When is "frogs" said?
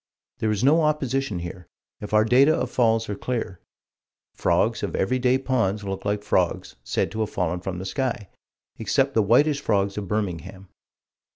4.33-4.81, 6.23-6.75, 9.61-9.99